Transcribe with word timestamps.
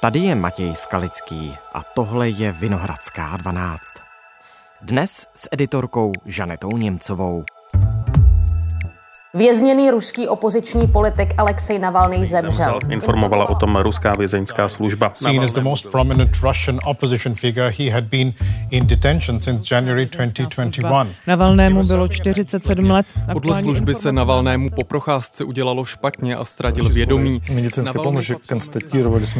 Tady 0.00 0.18
je 0.18 0.34
Matěj 0.34 0.74
Skalický 0.76 1.56
a 1.72 1.82
tohle 1.82 2.28
je 2.28 2.52
Vinohradská 2.52 3.36
12. 3.36 3.94
Dnes 4.80 5.26
s 5.34 5.48
editorkou 5.52 6.12
Žanetou 6.24 6.76
Němcovou. 6.76 7.44
Vězněný 9.38 9.90
ruský 9.90 10.28
opoziční 10.28 10.86
politik 10.86 11.34
Alexej 11.36 11.78
Navalny 11.78 12.26
zemřel. 12.26 12.78
Informovala 12.88 13.48
o 13.48 13.54
tom 13.54 13.76
ruská 13.76 14.12
vězeňská 14.18 14.68
služba. 14.68 15.12
Navalnému 21.26 21.84
bylo 21.84 22.08
47 22.08 22.90
let. 22.90 23.06
Podle 23.32 23.60
služby 23.60 23.94
se 23.94 24.12
Navalnému 24.12 24.70
po 24.70 24.84
procházce 24.84 25.44
udělalo 25.44 25.84
špatně 25.84 26.36
a 26.36 26.44
ztratil 26.44 26.88
vědomí. 26.88 27.40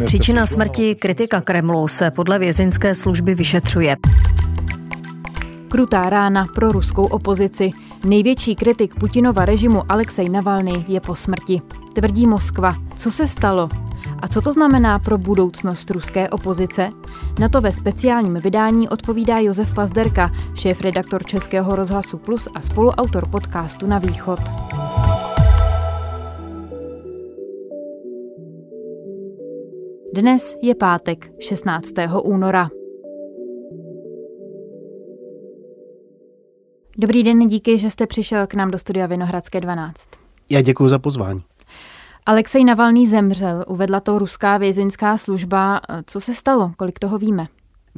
Příčina 0.06 0.46
smrti 0.46 0.94
kritika 0.94 1.40
Kremlu 1.40 1.88
se 1.88 2.10
podle 2.10 2.38
vězeňské 2.38 2.94
služby 2.94 3.34
vyšetřuje. 3.34 3.96
Krutá 5.68 6.10
rána 6.10 6.46
pro 6.54 6.72
ruskou 6.72 7.04
opozici. 7.04 7.70
Největší 8.04 8.54
kritik 8.54 8.94
Putinova 8.94 9.44
režimu 9.44 9.82
Alexej 9.88 10.28
Navalny 10.28 10.84
je 10.88 11.00
po 11.00 11.14
smrti. 11.14 11.60
Tvrdí 11.94 12.26
Moskva. 12.26 12.74
Co 12.96 13.10
se 13.10 13.28
stalo? 13.28 13.68
A 14.22 14.28
co 14.28 14.40
to 14.40 14.52
znamená 14.52 14.98
pro 14.98 15.18
budoucnost 15.18 15.90
ruské 15.90 16.28
opozice? 16.28 16.90
Na 17.40 17.48
to 17.48 17.60
ve 17.60 17.72
speciálním 17.72 18.34
vydání 18.34 18.88
odpovídá 18.88 19.38
Josef 19.38 19.74
Pazderka, 19.74 20.30
šéf-redaktor 20.54 21.24
Českého 21.24 21.76
rozhlasu 21.76 22.18
Plus 22.18 22.48
a 22.54 22.60
spoluautor 22.60 23.28
podcastu 23.28 23.86
Na 23.86 23.98
východ. 23.98 24.40
Dnes 30.14 30.56
je 30.62 30.74
pátek, 30.74 31.30
16. 31.40 31.92
února. 32.22 32.77
Dobrý 37.00 37.22
den, 37.22 37.38
díky, 37.38 37.78
že 37.78 37.90
jste 37.90 38.06
přišel 38.06 38.46
k 38.46 38.54
nám 38.54 38.70
do 38.70 38.78
studia 38.78 39.06
Vinohradské 39.06 39.60
12. 39.60 40.08
Já 40.50 40.60
děkuji 40.60 40.88
za 40.88 40.98
pozvání. 40.98 41.42
Alexej 42.26 42.64
Navalný 42.64 43.06
zemřel, 43.08 43.64
uvedla 43.68 44.00
to 44.00 44.18
ruská 44.18 44.58
vězeňská 44.58 45.18
služba. 45.18 45.80
Co 46.06 46.20
se 46.20 46.34
stalo? 46.34 46.72
Kolik 46.76 46.98
toho 46.98 47.18
víme? 47.18 47.46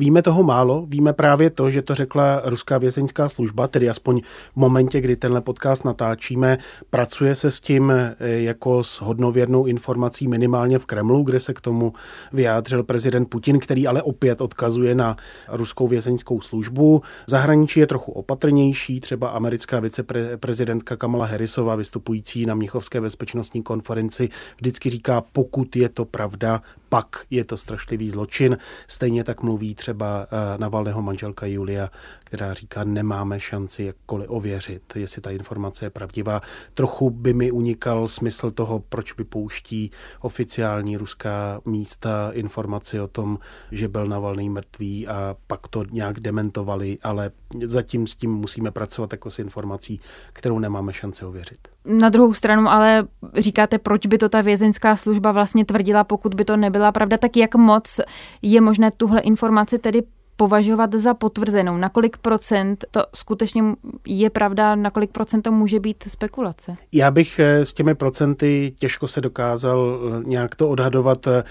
Víme 0.01 0.23
toho 0.23 0.43
málo, 0.43 0.87
víme 0.89 1.13
právě 1.13 1.51
to, 1.51 1.71
že 1.71 1.83
to 1.83 1.95
řekla 1.95 2.43
ruská 2.45 2.79
vězeňská 2.79 3.29
služba, 3.29 3.69
tedy 3.69 3.89
aspoň 3.89 4.21
v 4.53 4.57
momentě, 4.57 5.01
kdy 5.01 5.17
tenhle 5.17 5.41
podcast 5.41 5.85
natáčíme, 5.85 6.59
pracuje 6.91 7.35
se 7.35 7.51
s 7.51 7.61
tím 7.61 7.91
eh, 7.91 8.15
jako 8.21 8.85
s 8.85 9.01
hodnověrnou 9.01 9.67
informací 9.67 10.29
minimálně 10.29 10.79
v 10.79 10.87
Kremlu, 10.87 11.23
kde 11.23 11.41
se 11.41 11.55
k 11.55 11.61
tomu 11.61 11.93
vyjádřil 12.33 12.83
prezident 12.83 13.25
Putin, 13.27 13.59
který 13.59 13.87
ale 13.87 14.03
opět 14.03 14.41
odkazuje 14.41 14.95
na 14.95 15.17
ruskou 15.49 15.89
vězeňskou 15.89 16.41
službu. 16.41 17.03
Zahraničí 17.27 17.81
je 17.81 17.87
trochu 17.87 18.13
opatrnější, 18.13 19.01
třeba 19.01 19.29
americká 19.29 19.81
viceprezidentka 19.81 20.97
Kamala 20.97 21.27
Harrisová, 21.27 21.75
vystupující 21.77 22.47
na 22.47 22.55
Mnichovské 22.55 23.01
bezpečnostní 23.01 23.63
konferenci, 23.63 24.29
vždycky 24.57 24.91
říká, 24.91 25.21
pokud 25.33 25.77
je 25.77 25.89
to 25.89 26.05
pravda, 26.05 26.63
pak 26.91 27.25
je 27.31 27.45
to 27.45 27.57
strašlivý 27.57 28.11
zločin. 28.11 28.59
Stejně 28.87 29.25
tak 29.25 29.43
mluví 29.43 29.75
třeba 29.75 30.27
eh, 30.27 30.59
Navalného 30.59 31.03
manželka 31.03 31.47
Julia, 31.47 31.89
která 32.25 32.55
říká, 32.55 32.85
nemáme 32.85 33.41
šanci 33.41 33.85
jakkoliv 33.85 34.31
ověřit, 34.31 34.97
jestli 34.97 35.23
ta 35.23 35.31
informace 35.31 35.87
je 35.87 35.91
pravdivá. 35.91 36.41
Trochu 36.75 37.11
by 37.11 37.33
mi 37.35 37.51
unikal 37.51 38.09
smysl 38.09 38.51
toho, 38.51 38.81
proč 38.81 39.17
vypouští 39.17 39.91
oficiální 40.21 40.97
ruská 40.97 41.61
místa 41.65 42.31
informaci 42.33 43.01
o 43.01 43.09
tom, 43.09 43.39
že 43.73 43.89
byl 43.89 44.07
Navalný 44.07 44.51
mrtvý 44.51 45.09
a 45.09 45.37
pak 45.47 45.69
to 45.69 45.85
nějak 45.91 46.21
dementovali, 46.21 46.99
ale 47.03 47.31
zatím 47.65 48.07
s 48.07 48.15
tím 48.15 48.35
musíme 48.35 48.71
pracovat 48.71 49.13
jako 49.13 49.31
s 49.31 49.39
informací, 49.39 50.01
kterou 50.33 50.59
nemáme 50.59 50.93
šanci 50.93 51.25
ověřit. 51.25 51.69
Na 51.85 52.09
druhou 52.09 52.35
stranu 52.35 52.69
ale 52.69 53.07
říkáte, 53.37 53.79
proč 53.79 54.07
by 54.07 54.19
to 54.19 54.29
ta 54.29 54.41
vězeňská 54.41 54.97
služba 54.97 55.33
vlastně 55.33 55.65
tvrdila, 55.65 56.05
pokud 56.05 56.35
by 56.35 56.45
to 56.45 56.57
nebyla 56.81 56.93
pravda, 56.93 57.17
tak 57.17 57.37
jak 57.37 57.55
moc 57.55 58.01
je 58.43 58.61
možné 58.61 58.91
tuhle 58.97 59.21
informaci 59.21 59.79
tedy 59.79 60.03
považovat 60.41 60.95
za 60.95 61.15
potvrzenou? 61.15 61.77
Na 61.77 61.89
kolik 61.89 62.17
procent 62.17 62.85
to 62.91 63.05
skutečně 63.15 63.63
je 64.07 64.31
pravda, 64.31 64.75
na 64.75 64.91
kolik 64.91 65.11
procent 65.11 65.43
to 65.43 65.53
může 65.53 65.81
být 65.81 66.05
spekulace? 66.09 66.75
Já 66.93 67.11
bych 67.11 67.39
eh, 67.39 67.65
s 67.65 67.73
těmi 67.73 67.95
procenty 67.95 68.73
těžko 68.79 69.09
se 69.09 69.21
dokázal 69.21 70.01
eh, 70.01 70.23
nějak 70.25 70.55
to 70.55 70.69
odhadovat. 70.69 71.27
Eh, 71.27 71.45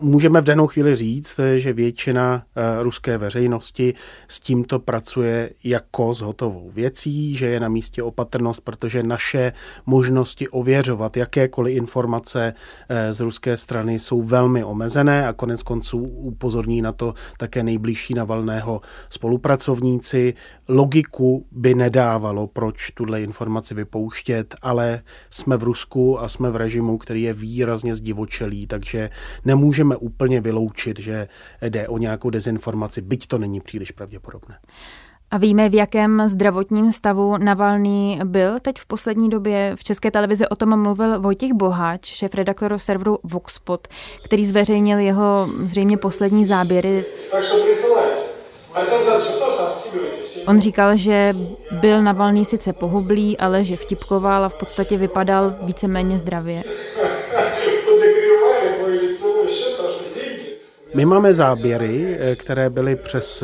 můžeme 0.00 0.40
v 0.40 0.44
danou 0.44 0.66
chvíli 0.66 0.94
říct, 0.94 1.40
že 1.56 1.72
většina 1.72 2.42
ruské 2.80 3.18
veřejnosti 3.18 3.94
s 4.28 4.40
tímto 4.40 4.78
pracuje 4.78 5.50
jako 5.64 6.14
s 6.14 6.20
hotovou 6.20 6.70
věcí, 6.74 7.36
že 7.36 7.46
je 7.46 7.60
na 7.60 7.68
místě 7.68 8.02
opatrnost, 8.02 8.60
protože 8.60 9.02
naše 9.02 9.52
možnosti 9.86 10.48
ověřovat 10.48 11.16
jakékoliv 11.16 11.76
informace 11.76 12.54
z 13.10 13.20
ruské 13.20 13.56
strany 13.56 13.98
jsou 13.98 14.22
velmi 14.22 14.64
omezené 14.64 15.28
a 15.28 15.32
konec 15.32 15.62
konců 15.62 15.98
upozorní 15.98 16.82
na 16.82 16.92
to 16.92 17.14
také 17.38 17.62
nejbližší 17.62 18.15
Navalného 18.16 18.80
spolupracovníci. 19.08 20.34
Logiku 20.68 21.46
by 21.50 21.74
nedávalo, 21.74 22.46
proč 22.46 22.90
tuhle 22.90 23.22
informaci 23.22 23.74
vypouštět, 23.74 24.54
ale 24.62 25.02
jsme 25.30 25.56
v 25.56 25.62
Rusku 25.62 26.20
a 26.20 26.28
jsme 26.28 26.50
v 26.50 26.56
režimu, 26.56 26.98
který 26.98 27.22
je 27.22 27.32
výrazně 27.32 27.94
zdivočelý, 27.94 28.66
takže 28.66 29.10
nemůžeme 29.44 29.96
úplně 29.96 30.40
vyloučit, 30.40 30.98
že 30.98 31.28
jde 31.62 31.88
o 31.88 31.98
nějakou 31.98 32.30
dezinformaci, 32.30 33.02
byť 33.02 33.26
to 33.26 33.38
není 33.38 33.60
příliš 33.60 33.90
pravděpodobné. 33.90 34.58
A 35.30 35.38
víme, 35.38 35.68
v 35.68 35.74
jakém 35.74 36.22
zdravotním 36.26 36.92
stavu 36.92 37.36
Navalný 37.36 38.20
byl 38.24 38.60
teď 38.60 38.78
v 38.78 38.86
poslední 38.86 39.30
době. 39.30 39.72
V 39.76 39.84
České 39.84 40.10
televizi 40.10 40.48
o 40.48 40.56
tom 40.56 40.82
mluvil 40.82 41.20
Vojtěch 41.20 41.52
Boháč, 41.52 42.06
šéf 42.06 42.34
redaktor 42.34 42.78
serveru 42.78 43.18
Voxpot, 43.22 43.88
který 44.24 44.46
zveřejnil 44.46 44.98
jeho 44.98 45.48
zřejmě 45.64 45.96
poslední 45.96 46.46
záběry. 46.46 47.04
On 50.46 50.60
říkal, 50.60 50.96
že 50.96 51.36
byl 51.80 52.02
Navalný 52.02 52.44
sice 52.44 52.72
pohublý, 52.72 53.38
ale 53.38 53.64
že 53.64 53.76
vtipkoval 53.76 54.44
a 54.44 54.48
v 54.48 54.54
podstatě 54.54 54.96
vypadal 54.96 55.54
víceméně 55.62 56.18
zdravě. 56.18 56.64
My 60.94 61.04
máme 61.04 61.34
záběry, 61.34 62.16
eh, 62.20 62.36
které 62.36 62.70
byly 62.70 62.96
přes 62.96 63.42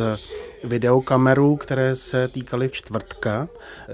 videokameru, 0.65 1.57
které 1.57 1.97
se 1.97 2.29
týkaly 2.29 2.69
v 2.69 2.73
čtvrtka, 2.73 3.49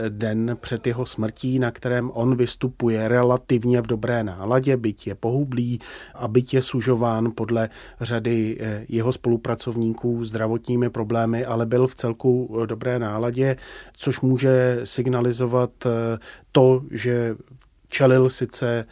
den 0.09 0.57
před 0.61 0.87
jeho 0.87 1.07
smrtí, 1.07 1.59
na 1.59 1.71
kterém 1.71 2.11
on 2.15 2.37
vystupuje 2.37 3.09
relativně 3.09 3.81
v 3.81 3.87
dobré 3.87 4.25
náladě, 4.25 4.77
byť 4.77 5.07
je 5.07 5.15
pohublý 5.15 5.81
a 6.15 6.29
byť 6.29 6.55
je 6.55 6.63
sužován 6.63 7.33
podle 7.35 7.69
řady 8.01 8.57
eh, 8.61 8.85
jeho 8.89 9.13
spolupracovníků 9.13 10.25
zdravotními 10.25 10.91
problémy, 10.91 11.45
ale 11.45 11.67
byl 11.67 11.87
v 11.87 11.95
celku 11.95 12.63
dobré 12.67 12.99
náladě, 12.99 13.57
což 13.93 14.21
může 14.21 14.81
signalizovat 14.85 15.71
eh, 15.87 16.19
to, 16.53 16.83
že 16.91 17.37
čelil 17.89 18.31
sice 18.31 18.85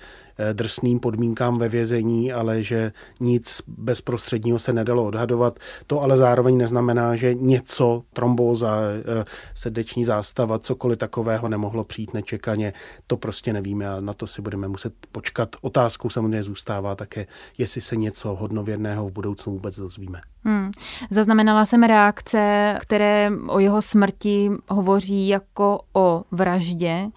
drsným 0.53 1.01
podmínkám 1.01 1.59
ve 1.59 1.69
vězení, 1.69 2.33
ale 2.33 2.63
že 2.63 2.93
nic 3.21 3.63
bezprostředního 3.67 4.59
se 4.59 4.73
nedalo 4.73 5.05
odhadovat. 5.05 5.59
To 5.87 6.03
ale 6.03 6.17
zároveň 6.17 6.57
neznamená, 6.57 7.17
že 7.17 7.35
něco, 7.35 8.03
trombóza, 8.13 8.79
eh, 9.21 9.25
srdeční 9.55 10.05
zástava, 10.05 10.59
cokoliv 10.59 10.99
takového 10.99 11.49
nemohlo 11.49 11.85
přijít 11.85 12.15
nečekaně. 12.15 12.73
To 13.07 13.17
prostě 13.17 13.53
nevíme 13.53 13.89
a 13.89 14.01
na 14.01 14.13
to 14.13 14.27
si 14.27 14.43
budeme 14.43 14.69
muset 14.69 14.93
počkat. 15.13 15.57
Otázkou 15.61 16.11
samozřejmě 16.11 16.43
zůstává 16.43 16.95
také, 16.95 17.27
jestli 17.59 17.81
se 17.81 17.97
něco 17.97 18.35
hodnověrného 18.35 19.09
v 19.09 19.13
budoucnu 19.13 19.53
vůbec 19.53 19.77
dozvíme. 19.77 20.21
Hmm. 20.45 20.71
Zaznamenala 21.11 21.67
jsem 21.67 21.83
reakce, 21.83 22.75
které 22.81 23.31
o 23.49 23.59
jeho 23.59 23.83
smrti 23.83 24.51
hovoří 24.69 25.29
jako 25.29 25.81
o 25.93 26.25
vraždě. 26.31 27.09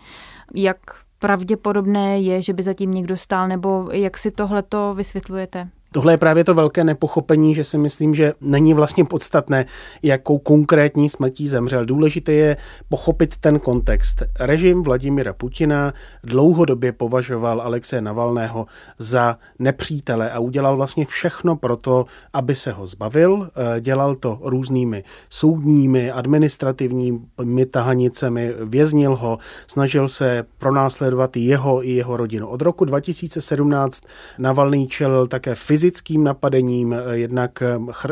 Jak 0.55 0.77
pravděpodobné 1.19 2.19
je, 2.19 2.41
že 2.41 2.53
by 2.53 2.63
zatím 2.63 2.91
někdo 2.91 3.17
stál, 3.17 3.47
nebo 3.47 3.89
jak 3.91 4.17
si 4.17 4.31
tohleto 4.31 4.93
vysvětlujete? 4.93 5.69
Tohle 5.91 6.13
je 6.13 6.17
právě 6.17 6.43
to 6.43 6.53
velké 6.53 6.83
nepochopení, 6.83 7.55
že 7.55 7.63
si 7.63 7.77
myslím, 7.77 8.15
že 8.15 8.33
není 8.41 8.73
vlastně 8.73 9.05
podstatné, 9.05 9.65
jakou 10.03 10.37
konkrétní 10.37 11.09
smrtí 11.09 11.47
zemřel. 11.47 11.85
Důležité 11.85 12.31
je 12.31 12.57
pochopit 12.89 13.37
ten 13.37 13.59
kontext. 13.59 14.23
Režim 14.39 14.83
Vladimira 14.83 15.33
Putina 15.33 15.93
dlouhodobě 16.23 16.91
považoval 16.91 17.61
Alexe 17.61 18.01
Navalného 18.01 18.65
za 18.97 19.37
nepřítele 19.59 20.31
a 20.31 20.39
udělal 20.39 20.77
vlastně 20.77 21.05
všechno 21.05 21.55
pro 21.55 21.77
to, 21.77 22.05
aby 22.33 22.55
se 22.55 22.71
ho 22.71 22.87
zbavil. 22.87 23.49
Eh, 23.55 23.81
dělal 23.81 24.15
to 24.15 24.39
různými 24.43 25.03
soudními, 25.29 26.11
administrativními 26.11 27.65
tahanicemi, 27.71 28.53
věznil 28.63 29.15
ho, 29.15 29.37
snažil 29.67 30.07
se 30.07 30.45
pronásledovat 30.57 31.37
jeho 31.37 31.85
i 31.85 31.89
jeho 31.89 32.17
rodinu. 32.17 32.47
Od 32.47 32.61
roku 32.61 32.85
2017 32.85 34.03
Navalný 34.37 34.87
čelil 34.87 35.27
také 35.27 35.55
fyzicky 35.55 35.78
fyzickým 35.79 36.23
napadením, 36.23 36.95
jednak 37.11 37.63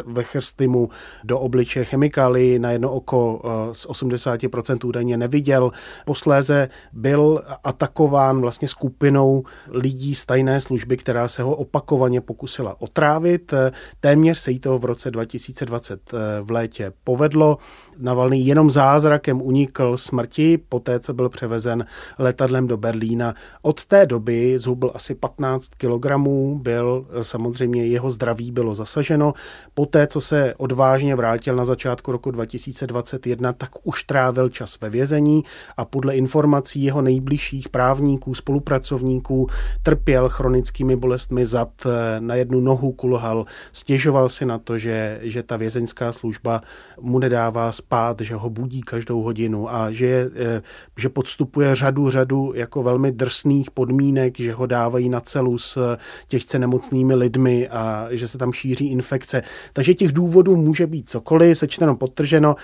ve 0.06 0.24
chrstimu 0.24 0.90
do 1.24 1.40
obliče 1.40 1.84
chemikály, 1.86 2.60
na 2.60 2.72
jedno 2.72 2.92
oko 2.92 3.42
z 3.72 3.88
80% 3.88 4.88
údajně 4.88 5.18
neviděl. 5.18 5.72
Posléze 6.06 6.69
byl 6.94 7.42
atakován 7.64 8.42
vlastně 8.42 8.68
skupinou 8.68 9.44
lidí 9.69 10.16
z 10.16 10.25
tajné 10.25 10.62
služby, 10.62 10.98
která 10.98 11.28
se 11.28 11.44
ho 11.44 11.56
opakovaně 11.56 12.22
pokusila 12.22 12.81
otrávit. 12.81 13.54
Téměř 14.00 14.38
se 14.38 14.52
jí 14.52 14.60
to 14.60 14.80
v 14.80 14.86
roce 14.86 15.12
2020 15.12 16.12
v 16.42 16.52
létě 16.52 16.94
povedlo. 17.04 17.58
Navalný 18.00 18.48
jenom 18.48 18.72
zázrakem 18.72 19.42
unikl 19.42 19.98
smrti, 19.98 20.58
poté 20.58 21.00
co 21.00 21.14
byl 21.14 21.30
převezen 21.30 21.86
letadlem 22.19 22.68
do 22.68 22.78
Berlína. 22.78 23.34
Od 23.62 23.86
té 23.86 24.06
doby 24.06 24.60
zhubl 24.60 24.92
asi 24.94 25.16
15 25.16 25.69
kilogramů, 25.78 26.60
byl 26.60 27.08
samozřejmě 27.22 27.56
jeho 27.65 28.12
zdraví 28.12 28.51
bylo 28.51 28.75
zasaženo. 28.75 29.33
Poté, 29.74 30.07
co 30.07 30.21
se 30.21 30.54
odvážně 30.57 31.15
vrátil 31.15 31.56
na 31.56 31.65
začátku 31.65 32.12
roku 32.12 32.31
2021, 32.31 33.54
tak 33.54 33.69
už 33.83 34.04
trávil 34.04 34.50
čas 34.50 34.77
ve 34.81 34.89
vězení 34.89 35.44
a 35.77 35.86
podle 35.86 36.15
informací 36.15 36.83
jeho 36.83 37.01
nejbližších 37.01 37.69
právníků, 37.69 38.36
spolupracovníků 38.36 39.48
trpěl 39.83 40.30
chronickými 40.30 40.95
bolestmi 40.95 41.45
zad, 41.45 41.69
na 42.19 42.36
jednu 42.36 42.59
nohu 42.59 42.92
kulhal, 42.92 43.45
stěžoval 43.71 44.30
si 44.30 44.45
na 44.45 44.57
to, 44.57 44.77
že, 44.77 45.19
že 45.21 45.44
ta 45.44 45.57
vězeňská 45.57 46.12
služba 46.12 46.62
mu 47.00 47.19
nedává 47.19 47.71
spát, 47.71 48.21
že 48.21 48.36
ho 48.36 48.50
budí 48.50 48.81
každou 48.81 49.21
hodinu 49.21 49.74
a 49.74 49.92
že, 49.92 50.30
eh, 50.36 50.62
že 50.98 51.09
podstupuje 51.09 51.75
řadu, 51.75 52.09
řadu 52.09 52.51
jako 52.56 52.83
velmi 52.83 53.12
drsných 53.12 53.71
podmínek, 53.71 54.39
že 54.39 54.54
ho 54.54 54.65
dávají 54.65 55.09
na 55.09 55.19
celu 55.19 55.57
s 55.57 55.98
těžce 56.27 56.59
nemocnými 56.59 57.15
lidmi 57.15 57.47
a 57.70 58.08
že 58.12 58.28
se 58.28 58.38
tam 58.38 58.52
šíří 58.52 58.92
infekce. 58.92 59.44
Takže 59.74 59.94
těch 59.94 60.12
důvodů 60.12 60.56
může 60.56 60.88
být 60.88 61.10
cokoliv, 61.10 61.58
sečteno 61.58 61.96
potrženo. 61.96 62.56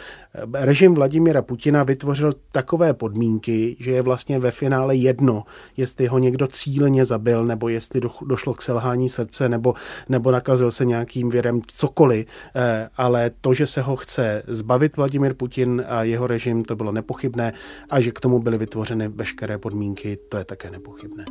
Režim 0.53 0.93
Vladimira 0.93 1.41
Putina 1.41 1.83
vytvořil 1.83 2.33
takové 2.51 2.93
podmínky, 2.93 3.75
že 3.79 3.91
je 3.91 4.01
vlastně 4.01 4.39
ve 4.39 4.51
finále 4.51 4.95
jedno, 4.95 5.43
jestli 5.77 6.07
ho 6.07 6.19
někdo 6.19 6.47
cíleně 6.47 7.05
zabil, 7.05 7.45
nebo 7.45 7.69
jestli 7.69 8.01
došlo 8.25 8.53
k 8.53 8.61
selhání 8.61 9.09
srdce, 9.09 9.49
nebo, 9.49 9.73
nebo 10.09 10.31
nakazil 10.31 10.71
se 10.71 10.85
nějakým 10.85 11.29
věrem, 11.29 11.61
cokoliv. 11.67 12.25
Eh, 12.55 12.89
ale 12.97 13.31
to, 13.41 13.53
že 13.53 13.67
se 13.67 13.81
ho 13.81 13.95
chce 13.95 14.43
zbavit 14.47 14.97
Vladimir 14.97 15.33
Putin 15.33 15.83
a 15.87 16.03
jeho 16.03 16.27
režim, 16.27 16.63
to 16.63 16.75
bylo 16.75 16.91
nepochybné 16.91 17.53
a 17.89 17.99
že 18.01 18.11
k 18.11 18.19
tomu 18.19 18.39
byly 18.39 18.57
vytvořeny 18.57 19.07
veškeré 19.07 19.57
podmínky, 19.57 20.17
to 20.29 20.37
je 20.37 20.45
také 20.45 20.69
nepochybné. 20.69 21.25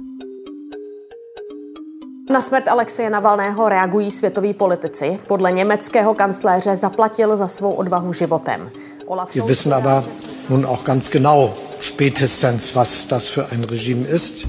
Na 2.29 2.41
smrt 2.41 2.67
Alexeje 2.67 3.09
Navalného 3.09 3.69
reagují 3.69 4.11
světoví 4.11 4.53
politici. 4.53 5.19
Podle 5.27 5.51
německého 5.51 6.13
kancléře 6.13 6.75
zaplatil 6.75 7.37
za 7.37 7.47
svou 7.47 7.71
odvahu 7.71 8.13
životem. 8.13 8.69
Olaf 9.05 9.35
Wir 9.35 9.45
wissen 9.45 9.73
aber 9.73 10.03
nun 10.49 10.65
auch 10.65 10.83
ganz 10.83 11.09
genau 11.09 11.53
spätestens, 11.81 12.75
was 12.75 13.05
das 13.05 13.29
für 13.29 13.45
ein 13.51 13.63
Regime 13.63 14.07
ist. 14.07 14.47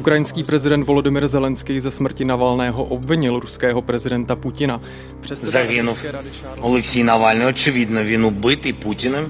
Ukrajinský 0.00 0.44
prezident 0.44 0.86
Volodymyr 0.86 1.28
Zelenský 1.28 1.80
ze 1.80 1.90
smrti 1.90 2.24
Navalného 2.24 2.84
obvinil 2.84 3.40
ruského 3.40 3.82
prezidenta 3.82 4.36
Putina. 4.36 4.80
Загинув 5.40 5.98
Олексій 6.60 7.04
Навальний. 7.04 7.46
Очевидно, 7.46 8.04
він 8.04 8.24
убитий 8.24 8.72
Путіним, 8.72 9.26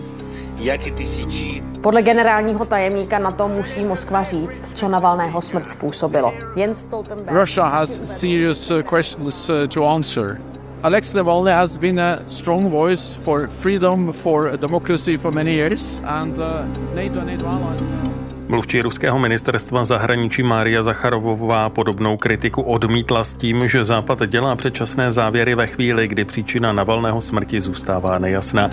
jak 0.59 0.87
i 0.87 0.91
tisící. 0.91 1.63
Podle 1.81 2.01
generálního 2.01 2.65
tajemníka 2.65 3.19
na 3.19 3.31
to 3.31 3.47
musí 3.47 3.85
Moskva 3.85 4.23
říct, 4.23 4.61
co 4.73 4.87
Navalného 4.87 5.41
smrt 5.41 5.69
způsobilo. 5.69 6.33
Jens 6.55 6.81
Stoltenberg... 6.81 7.39
Russia 7.39 7.67
has 7.67 8.19
serious 8.19 8.71
uh, 8.71 8.81
questions 8.81 9.49
uh, 9.49 9.55
to 9.73 9.87
answer. 9.87 10.41
Alex 10.83 11.13
Navalny 11.13 11.51
has 11.51 11.77
been 11.77 11.99
a 11.99 12.19
strong 12.27 12.71
voice 12.71 13.19
for 13.19 13.47
freedom, 13.47 14.13
for 14.13 14.57
democracy 14.57 15.17
for 15.17 15.33
many 15.35 15.51
years, 15.51 16.01
and 16.05 16.37
uh, 16.37 16.45
NATO 16.95 17.19
and 17.19 17.27
NATO 17.27 17.47
allies 17.47 17.81
Mluvčí 18.47 18.81
ruského 18.81 19.19
ministerstva 19.19 19.83
zahraničí 19.83 20.43
Mária 20.43 20.83
Zacharovová 20.83 21.69
podobnou 21.69 22.17
kritiku 22.17 22.61
odmítla 22.61 23.23
s 23.23 23.33
tím, 23.33 23.67
že 23.67 23.83
Západ 23.83 24.27
dělá 24.27 24.55
předčasné 24.55 25.11
závěry 25.11 25.55
ve 25.55 25.67
chvíli, 25.67 26.07
kdy 26.07 26.25
příčina 26.25 26.71
Navalného 26.71 27.21
smrti 27.21 27.61
zůstává 27.61 28.19
nejasná. 28.19 28.69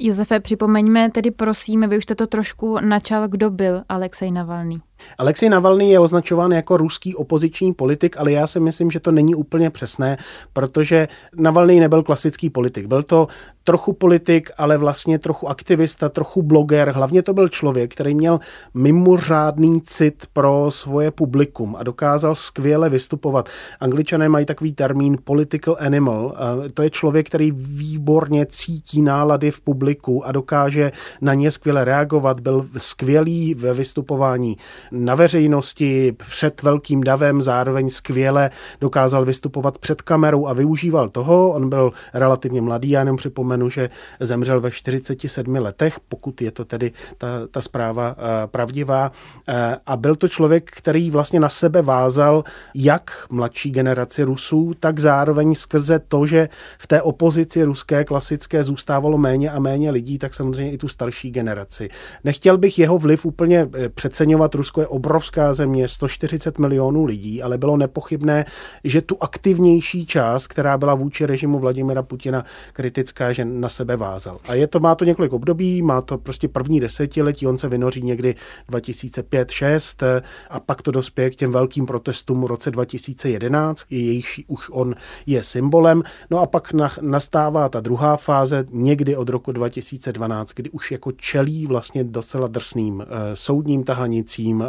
Josefe, 0.00 0.40
připomeňme 0.40 1.10
tedy 1.10 1.30
prosím, 1.30 1.88
vy 1.88 1.98
už 1.98 2.04
jste 2.04 2.14
to 2.14 2.26
trošku 2.26 2.78
načal, 2.80 3.28
kdo 3.28 3.50
byl 3.50 3.82
Alexej 3.88 4.30
Navalný. 4.30 4.80
Alexej 5.18 5.48
Navalný 5.48 5.90
je 5.90 5.98
označován 5.98 6.52
jako 6.52 6.76
ruský 6.76 7.14
opoziční 7.14 7.74
politik, 7.74 8.16
ale 8.18 8.32
já 8.32 8.46
si 8.46 8.60
myslím, 8.60 8.90
že 8.90 9.00
to 9.00 9.12
není 9.12 9.34
úplně 9.34 9.70
přesné, 9.70 10.18
protože 10.52 11.08
Navalný 11.36 11.80
nebyl 11.80 12.02
klasický 12.02 12.50
politik. 12.50 12.86
Byl 12.86 13.02
to 13.02 13.26
trochu 13.64 13.92
politik, 13.92 14.50
ale 14.56 14.78
vlastně 14.78 15.18
trochu 15.18 15.48
aktivista, 15.48 16.08
trochu 16.08 16.42
bloger. 16.42 16.90
Hlavně 16.90 17.22
to 17.22 17.34
byl 17.34 17.48
člověk, 17.48 17.92
který 17.92 18.14
měl 18.14 18.40
mimořádný 18.74 19.80
cit 19.80 20.26
pro 20.32 20.70
svoje 20.70 21.10
publikum 21.10 21.76
a 21.76 21.82
dokázal 21.82 22.34
skvěle 22.34 22.88
vystupovat. 22.88 23.48
Angličané 23.80 24.28
mají 24.28 24.46
takový 24.46 24.72
termín 24.72 25.18
political 25.24 25.76
animal. 25.80 26.36
To 26.74 26.82
je 26.82 26.90
člověk, 26.90 27.26
který 27.26 27.52
výborně 27.52 28.46
cítí 28.46 29.02
nálady 29.02 29.50
v 29.50 29.60
publiku 29.60 30.26
a 30.26 30.32
dokáže 30.32 30.92
na 31.20 31.34
ně 31.34 31.50
skvěle 31.50 31.84
reagovat. 31.84 32.40
Byl 32.40 32.68
skvělý 32.76 33.54
ve 33.54 33.74
vystupování 33.74 34.56
na 34.92 35.14
veřejnosti 35.14 36.12
před 36.12 36.62
velkým 36.62 37.04
davem, 37.04 37.42
zároveň 37.42 37.90
skvěle 37.90 38.50
dokázal 38.80 39.24
vystupovat 39.24 39.78
před 39.78 40.02
kamerou 40.02 40.46
a 40.46 40.52
využíval 40.52 41.08
toho. 41.08 41.50
On 41.50 41.68
byl 41.68 41.92
relativně 42.14 42.60
mladý, 42.60 42.90
já 42.90 43.00
jenom 43.00 43.16
připomenu, 43.16 43.70
že 43.70 43.90
zemřel 44.20 44.60
ve 44.60 44.70
47 44.70 45.54
letech, 45.54 46.00
pokud 46.08 46.42
je 46.42 46.50
to 46.50 46.64
tedy 46.64 46.92
ta, 47.18 47.26
ta 47.50 47.60
zpráva 47.62 48.16
eh, 48.18 48.46
pravdivá. 48.46 49.12
Eh, 49.48 49.76
a 49.86 49.96
byl 49.96 50.16
to 50.16 50.28
člověk, 50.28 50.70
který 50.70 51.10
vlastně 51.10 51.40
na 51.40 51.48
sebe 51.48 51.82
vázal 51.82 52.44
jak 52.74 53.26
mladší 53.30 53.70
generaci 53.70 54.22
Rusů, 54.22 54.74
tak 54.80 54.98
zároveň 54.98 55.54
skrze 55.54 55.98
to, 55.98 56.26
že 56.26 56.48
v 56.78 56.86
té 56.86 57.02
opozici 57.02 57.64
ruské 57.64 58.04
klasické 58.04 58.64
zůstávalo 58.64 59.18
méně 59.18 59.50
a 59.50 59.58
méně 59.58 59.90
lidí, 59.90 60.18
tak 60.18 60.34
samozřejmě 60.34 60.72
i 60.72 60.78
tu 60.78 60.88
starší 60.88 61.30
generaci. 61.30 61.88
Nechtěl 62.24 62.58
bych 62.58 62.78
jeho 62.78 62.98
vliv 62.98 63.26
úplně 63.26 63.68
eh, 63.74 63.88
přeceňovat. 63.88 64.54
Rusko 64.54 64.77
Rusko 64.78 64.94
je 64.94 64.98
obrovská 64.98 65.54
země, 65.54 65.88
140 65.88 66.58
milionů 66.58 67.04
lidí, 67.04 67.42
ale 67.42 67.58
bylo 67.58 67.76
nepochybné, 67.76 68.44
že 68.84 69.02
tu 69.02 69.16
aktivnější 69.20 70.06
část, 70.06 70.46
která 70.46 70.78
byla 70.78 70.94
vůči 70.94 71.26
režimu 71.26 71.58
Vladimira 71.58 72.02
Putina 72.02 72.44
kritická, 72.72 73.32
že 73.32 73.44
na 73.44 73.68
sebe 73.68 73.96
vázal. 73.96 74.38
A 74.48 74.54
je 74.54 74.66
to, 74.66 74.80
má 74.80 74.94
to 74.94 75.04
několik 75.04 75.32
období, 75.32 75.82
má 75.82 76.00
to 76.00 76.18
prostě 76.18 76.48
první 76.48 76.80
desetiletí, 76.80 77.46
on 77.46 77.58
se 77.58 77.68
vynoří 77.68 78.02
někdy 78.02 78.34
2005-6 78.70 80.22
a 80.50 80.60
pak 80.60 80.82
to 80.82 80.90
dospěje 80.90 81.30
k 81.30 81.34
těm 81.34 81.52
velkým 81.52 81.86
protestům 81.86 82.42
v 82.42 82.46
roce 82.46 82.70
2011, 82.70 83.82
jejíž 83.90 84.44
už 84.46 84.70
on 84.70 84.94
je 85.26 85.42
symbolem. 85.42 86.02
No 86.30 86.38
a 86.38 86.46
pak 86.46 86.72
na, 86.72 86.90
nastává 87.00 87.68
ta 87.68 87.80
druhá 87.80 88.16
fáze 88.16 88.66
někdy 88.70 89.16
od 89.16 89.28
roku 89.28 89.52
2012, 89.52 90.52
kdy 90.54 90.70
už 90.70 90.92
jako 90.92 91.12
čelí 91.12 91.66
vlastně 91.66 92.04
docela 92.04 92.46
drsným 92.48 93.02
eh, 93.02 93.36
soudním 93.36 93.84
tahanicím, 93.84 94.64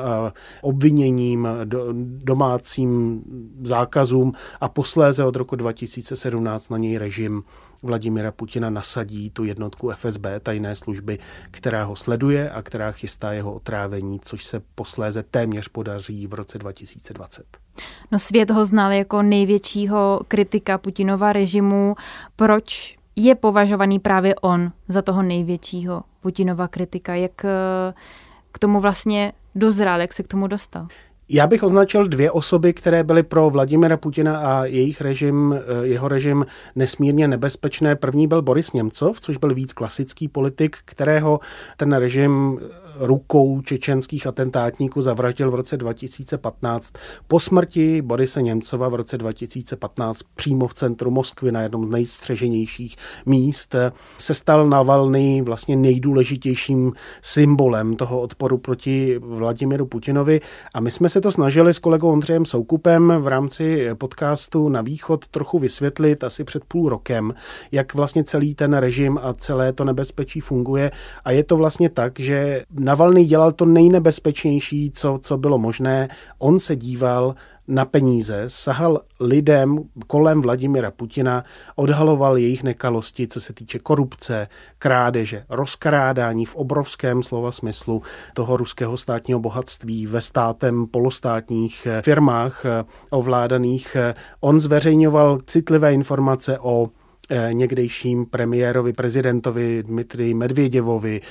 obviněním, 0.61 1.47
domácím 2.03 3.21
zákazům 3.63 4.33
a 4.61 4.69
posléze 4.69 5.23
od 5.23 5.35
roku 5.35 5.55
2017 5.55 6.69
na 6.69 6.77
něj 6.77 6.97
režim 6.97 7.43
Vladimira 7.83 8.31
Putina 8.31 8.69
nasadí 8.69 9.29
tu 9.29 9.43
jednotku 9.43 9.91
FSB, 9.91 10.25
tajné 10.43 10.75
služby, 10.75 11.19
která 11.51 11.83
ho 11.83 11.95
sleduje 11.95 12.49
a 12.49 12.61
která 12.61 12.91
chystá 12.91 13.31
jeho 13.33 13.53
otrávení, 13.53 14.19
což 14.19 14.45
se 14.45 14.61
posléze 14.75 15.23
téměř 15.23 15.67
podaří 15.67 16.27
v 16.27 16.33
roce 16.33 16.57
2020. 16.57 17.45
No 18.11 18.19
svět 18.19 18.51
ho 18.51 18.65
znal 18.65 18.91
jako 18.91 19.21
největšího 19.21 20.21
kritika 20.27 20.77
Putinova 20.77 21.33
režimu. 21.33 21.95
Proč 22.35 22.97
je 23.15 23.35
považovaný 23.35 23.99
právě 23.99 24.35
on 24.35 24.71
za 24.87 25.01
toho 25.01 25.21
největšího 25.21 26.03
Putinova 26.21 26.67
kritika? 26.67 27.15
Jak 27.15 27.45
k 28.51 28.59
tomu 28.59 28.79
vlastně 28.79 29.33
dozrál, 29.55 30.01
jak 30.01 30.13
se 30.13 30.23
k 30.23 30.27
tomu 30.27 30.47
dostal? 30.47 30.87
Já 31.31 31.47
bych 31.47 31.63
označil 31.63 32.07
dvě 32.07 32.31
osoby, 32.31 32.73
které 32.73 33.03
byly 33.03 33.23
pro 33.23 33.49
Vladimira 33.49 33.97
Putina 33.97 34.37
a 34.37 34.65
jejich 34.65 35.01
režim, 35.01 35.53
eh, 35.53 35.87
jeho 35.87 36.07
režim 36.07 36.45
nesmírně 36.75 37.27
nebezpečné. 37.27 37.95
První 37.95 38.27
byl 38.27 38.41
Boris 38.41 38.73
Němcov, 38.73 39.21
což 39.21 39.37
byl 39.37 39.53
víc 39.53 39.73
klasický 39.73 40.27
politik, 40.27 40.77
kterého 40.85 41.39
ten 41.77 41.93
režim 41.93 42.59
rukou 42.99 43.61
čečenských 43.61 44.27
atentátníků 44.27 45.01
zavraždil 45.01 45.51
v 45.51 45.55
roce 45.55 45.77
2015. 45.77 46.93
Po 47.27 47.39
smrti 47.39 48.01
Borise 48.01 48.41
Němcova 48.41 48.89
v 48.89 48.95
roce 48.95 49.17
2015 49.17 50.19
přímo 50.35 50.67
v 50.67 50.73
centru 50.73 51.11
Moskvy 51.11 51.51
na 51.51 51.61
jednom 51.61 51.85
z 51.85 51.89
nejstřeženějších 51.89 52.95
míst 53.25 53.75
se 54.17 54.33
stal 54.33 54.69
Navalny 54.69 55.41
vlastně 55.41 55.75
nejdůležitějším 55.75 56.93
symbolem 57.21 57.95
toho 57.95 58.21
odporu 58.21 58.57
proti 58.57 59.19
Vladimiru 59.23 59.85
Putinovi. 59.85 60.41
A 60.73 60.79
my 60.79 60.91
jsme 60.91 61.09
se 61.09 61.18
to 61.21 61.31
snažili 61.31 61.73
s 61.73 61.79
kolegou 61.79 62.11
Ondřejem 62.11 62.45
Soukupem 62.45 63.13
v 63.19 63.27
rámci 63.27 63.89
podcastu 63.93 64.69
Na 64.69 64.81
východ 64.81 65.27
trochu 65.27 65.59
vysvětlit 65.59 66.23
asi 66.23 66.43
před 66.43 66.63
půl 66.63 66.89
rokem, 66.89 67.33
jak 67.71 67.93
vlastně 67.93 68.23
celý 68.23 68.55
ten 68.55 68.73
režim 68.73 69.19
a 69.21 69.33
celé 69.33 69.73
to 69.73 69.83
nebezpečí 69.83 70.39
funguje. 70.39 70.91
A 71.25 71.31
je 71.31 71.43
to 71.43 71.57
vlastně 71.57 71.89
tak, 71.89 72.19
že 72.19 72.63
Navalny 72.71 73.25
dělal 73.25 73.51
to 73.51 73.65
nejnebezpečnější, 73.65 74.91
co, 74.91 75.19
co 75.21 75.37
bylo 75.37 75.57
možné. 75.57 76.07
On 76.37 76.59
se 76.59 76.75
díval 76.75 77.35
na 77.69 77.85
peníze, 77.85 78.43
sahal 78.47 79.01
lidem 79.19 79.79
kolem 80.07 80.41
Vladimira 80.41 80.91
Putina, 80.91 81.43
odhaloval 81.75 82.37
jejich 82.37 82.63
nekalosti, 82.63 83.27
co 83.27 83.41
se 83.41 83.53
týče 83.53 83.79
korupce, 83.79 84.47
krádeže, 84.77 85.45
rozkrádání 85.49 86.45
v 86.45 86.55
obrovském 86.55 87.23
slova 87.23 87.51
smyslu 87.51 88.01
toho 88.33 88.57
ruského 88.57 88.97
státního 88.97 89.39
bohatství 89.39 90.07
ve 90.07 90.21
státem 90.21 90.87
polostátních 90.87 91.87
firmách 92.01 92.65
ovládaných. 93.09 93.97
On 94.39 94.59
zveřejňoval 94.59 95.39
citlivé 95.45 95.93
informace 95.93 96.59
o 96.59 96.89
Eh, 96.89 96.98
někdejším 97.51 98.25
premiérovi, 98.25 98.93
prezidentovi 98.93 99.83
Dmitry 99.83 100.33
Medvěděvovi, 100.33 101.21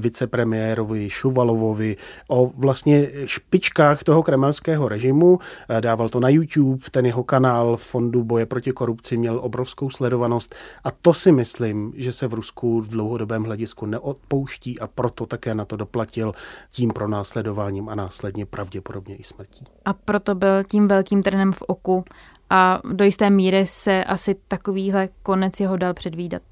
vicepremiérovi 0.00 1.10
Šuvalovovi, 1.10 1.96
o 2.28 2.50
vlastně 2.56 3.08
špičkách 3.24 4.04
toho 4.04 4.22
kremelského 4.22 4.88
režimu. 4.88 5.38
Eh, 5.68 5.80
dával 5.80 6.08
to 6.08 6.20
na 6.20 6.28
YouTube, 6.28 6.84
ten 6.90 7.06
jeho 7.06 7.24
kanál 7.24 7.76
Fondu 7.76 8.24
boje 8.24 8.46
proti 8.46 8.72
korupci 8.72 9.16
měl 9.16 9.40
obrovskou 9.42 9.90
sledovanost 9.90 10.54
a 10.84 10.90
to 10.90 11.14
si 11.14 11.32
myslím, 11.32 11.92
že 11.96 12.12
se 12.12 12.26
v 12.26 12.34
Rusku 12.34 12.80
v 12.80 12.88
dlouhodobém 12.88 13.44
hledisku 13.44 13.86
neodpouští 13.86 14.80
a 14.80 14.86
proto 14.86 15.26
také 15.26 15.54
na 15.54 15.64
to 15.64 15.76
doplatil 15.76 16.32
tím 16.70 16.90
pronásledováním 16.90 17.88
a 17.88 17.94
následně 17.94 18.46
pravděpodobně 18.46 19.16
i 19.16 19.24
smrtí. 19.24 19.64
A 19.84 19.92
proto 19.92 20.34
byl 20.34 20.64
tím 20.64 20.88
velkým 20.88 21.22
trnem 21.22 21.52
v 21.52 21.62
oku 21.62 22.04
a 22.50 22.80
do 22.92 23.04
jisté 23.04 23.30
míry 23.30 23.66
se 23.66 24.04
asi 24.04 24.36
takovýhle 24.48 25.08
konec 25.22 25.60
jeho 25.60 25.76
dal 25.76 25.94
předvídat. 25.94 26.42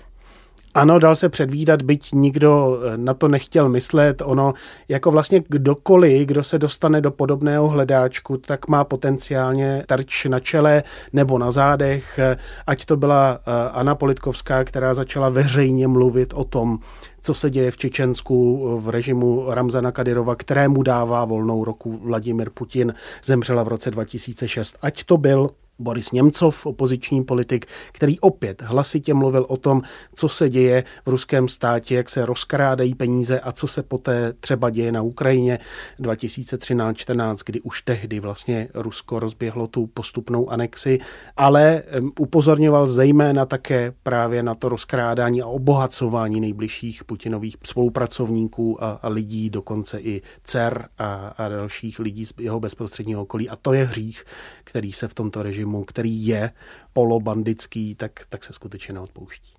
Ano, 0.75 0.99
dal 0.99 1.17
se 1.17 1.29
předvídat, 1.29 1.83
byť 1.83 2.13
nikdo 2.13 2.79
eh, 2.83 2.97
na 2.97 3.15
to 3.15 3.29
nechtěl 3.29 3.69
myslet. 3.69 4.23
Ono, 4.25 4.53
jako 4.89 5.11
vlastně 5.11 5.43
kdokoliv, 5.49 6.27
kdo 6.27 6.45
se 6.45 6.59
dostane 6.59 7.01
do 7.01 7.11
podobného 7.11 7.69
hledáčku, 7.69 8.37
tak 8.37 8.69
má 8.69 8.85
potenciálně 8.85 9.85
tarč 9.87 10.25
na 10.25 10.41
čele 10.41 10.83
nebo 11.13 11.39
na 11.39 11.51
zádech. 11.51 12.19
Eh, 12.19 12.37
ať 12.67 12.85
to 12.85 12.97
byla 12.97 13.39
eh, 13.39 13.71
Anna 13.73 13.95
Politkovská, 13.95 14.65
která 14.65 14.95
začala 14.95 15.29
veřejně 15.29 15.89
mluvit 15.89 16.33
o 16.35 16.45
tom, 16.45 16.79
co 17.21 17.35
se 17.35 17.51
děje 17.51 17.71
v 17.71 17.77
Čečensku 17.77 18.69
v 18.81 18.89
režimu 18.89 19.45
Ramzana 19.49 19.93
Kadyrova, 19.93 20.35
kterému 20.35 20.83
dává 20.83 21.25
volnou 21.25 21.65
roku 21.65 21.99
Vladimir 22.03 22.51
Putin, 22.51 22.95
zemřela 23.25 23.63
v 23.63 23.69
roce 23.69 23.91
2006. 23.91 24.77
Ať 24.83 25.05
to 25.05 25.17
byl 25.17 25.51
Boris 25.79 26.13
Němcov, 26.13 26.67
opoziční 26.67 27.25
politik, 27.25 27.67
který 27.93 28.21
opět 28.21 28.63
hlasitě 28.63 29.15
mluvil 29.15 29.47
o 29.49 29.57
tom, 29.57 29.83
co 30.15 30.29
se 30.29 30.49
děje 30.49 30.85
v 31.07 31.09
ruském 31.09 31.49
státě, 31.49 31.95
jak 31.95 32.11
se 32.11 32.27
rozkrádají 32.27 32.95
peníze 32.95 33.41
a 33.41 33.53
co 33.53 33.67
se 33.67 33.83
poté 33.83 34.33
třeba 34.33 34.71
děje 34.71 34.93
na 34.93 35.03
Ukrajině 35.03 35.59
2013-14, 36.01 37.37
kdy 37.47 37.61
už 37.61 37.83
tehdy 37.83 38.21
vlastně 38.21 38.69
Rusko 38.75 39.19
rozběhlo 39.19 39.67
tu 39.67 39.87
postupnou 39.87 40.51
anexi, 40.51 40.99
ale 41.37 41.83
upozorňoval 42.19 42.87
zejména 42.87 43.47
také 43.47 43.93
právě 44.03 44.43
na 44.43 44.55
to 44.55 44.69
rozkrádání 44.69 45.43
a 45.43 45.47
obohacování 45.47 46.41
nejbližších 46.41 47.05
Putinových 47.05 47.57
spolupracovníků 47.65 48.85
a, 48.85 48.91
a 48.91 49.09
lidí, 49.09 49.51
dokonce 49.51 50.01
i 50.01 50.23
dcer 50.45 50.89
a, 50.99 51.35
a 51.39 51.49
dalších 51.49 51.99
lidí 51.99 52.27
z 52.27 52.33
jeho 52.39 52.61
bezprostředního 52.61 53.23
okolí. 53.23 53.49
A 53.49 53.57
to 53.57 53.73
je 53.73 53.85
hřích, 53.85 54.25
který 54.65 54.93
se 54.93 55.09
v 55.09 55.15
tomto 55.15 55.43
režimu 55.43 55.64
režimu, 55.65 55.85
který 55.85 56.27
je 56.27 56.51
polobandický, 56.93 57.95
tak, 57.95 58.13
tak 58.29 58.45
se 58.45 58.53
skutečně 58.53 58.95
neodpouští. 58.95 59.55